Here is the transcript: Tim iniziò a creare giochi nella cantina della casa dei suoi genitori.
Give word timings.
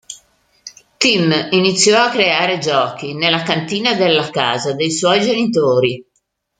Tim 0.97 1.31
iniziò 1.51 2.03
a 2.05 2.09
creare 2.09 2.57
giochi 2.57 3.13
nella 3.13 3.43
cantina 3.43 3.93
della 3.93 4.31
casa 4.31 4.73
dei 4.73 4.89
suoi 4.91 5.21
genitori. 5.21 6.03